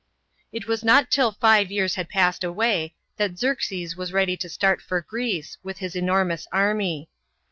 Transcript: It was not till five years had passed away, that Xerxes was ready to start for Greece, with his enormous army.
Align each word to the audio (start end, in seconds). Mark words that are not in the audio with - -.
It 0.51 0.65
was 0.67 0.83
not 0.83 1.11
till 1.11 1.31
five 1.31 1.69
years 1.69 1.93
had 1.93 2.09
passed 2.09 2.43
away, 2.43 2.95
that 3.17 3.37
Xerxes 3.37 3.95
was 3.95 4.11
ready 4.11 4.35
to 4.35 4.49
start 4.49 4.81
for 4.81 4.99
Greece, 4.99 5.59
with 5.61 5.77
his 5.77 5.95
enormous 5.95 6.47
army. 6.51 7.11